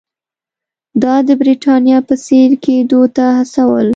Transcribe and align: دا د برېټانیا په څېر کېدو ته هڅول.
دا 1.03 1.15
د 1.27 1.29
برېټانیا 1.41 1.97
په 2.07 2.15
څېر 2.25 2.49
کېدو 2.63 3.01
ته 3.15 3.25
هڅول. 3.37 3.87